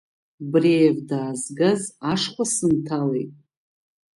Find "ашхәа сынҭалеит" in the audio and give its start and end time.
2.11-3.31